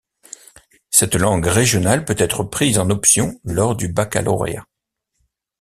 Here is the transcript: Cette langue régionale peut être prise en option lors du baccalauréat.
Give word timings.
Cette 0.89 1.13
langue 1.13 1.45
régionale 1.45 2.05
peut 2.05 2.15
être 2.17 2.43
prise 2.43 2.79
en 2.79 2.89
option 2.89 3.39
lors 3.43 3.75
du 3.75 3.87
baccalauréat. 3.87 4.65